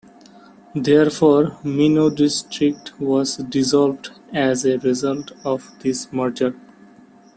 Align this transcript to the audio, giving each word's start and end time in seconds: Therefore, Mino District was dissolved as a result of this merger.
Therefore, 0.73 1.59
Mino 1.63 2.09
District 2.09 2.99
was 2.99 3.37
dissolved 3.37 4.09
as 4.33 4.65
a 4.65 4.79
result 4.79 5.33
of 5.45 5.71
this 5.83 6.11
merger. 6.11 6.55